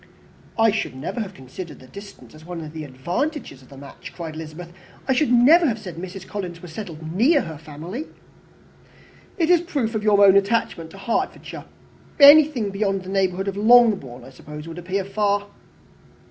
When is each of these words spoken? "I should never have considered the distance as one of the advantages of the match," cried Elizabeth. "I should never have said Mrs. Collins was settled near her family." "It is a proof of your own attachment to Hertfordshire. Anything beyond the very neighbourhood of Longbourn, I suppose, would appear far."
"I 0.57 0.71
should 0.71 0.95
never 0.95 1.19
have 1.19 1.35
considered 1.35 1.79
the 1.79 1.85
distance 1.85 2.33
as 2.33 2.43
one 2.43 2.61
of 2.61 2.73
the 2.73 2.85
advantages 2.85 3.61
of 3.61 3.69
the 3.69 3.77
match," 3.77 4.13
cried 4.15 4.33
Elizabeth. 4.33 4.73
"I 5.07 5.13
should 5.13 5.31
never 5.31 5.67
have 5.67 5.77
said 5.77 5.97
Mrs. 5.97 6.25
Collins 6.27 6.59
was 6.59 6.73
settled 6.73 7.13
near 7.13 7.41
her 7.41 7.59
family." 7.59 8.07
"It 9.37 9.51
is 9.51 9.61
a 9.61 9.63
proof 9.63 9.93
of 9.93 10.03
your 10.03 10.25
own 10.25 10.35
attachment 10.35 10.89
to 10.89 10.97
Hertfordshire. 10.97 11.65
Anything 12.19 12.71
beyond 12.71 13.01
the 13.01 13.11
very 13.11 13.27
neighbourhood 13.27 13.47
of 13.47 13.55
Longbourn, 13.57 14.23
I 14.23 14.31
suppose, 14.31 14.67
would 14.67 14.79
appear 14.79 15.05
far." 15.05 15.45